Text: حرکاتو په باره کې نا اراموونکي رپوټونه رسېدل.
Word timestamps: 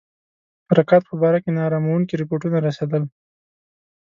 حرکاتو 0.69 1.07
په 1.09 1.15
باره 1.21 1.39
کې 1.43 1.49
نا 1.55 1.61
اراموونکي 1.67 2.13
رپوټونه 2.21 2.57
رسېدل. 2.67 3.03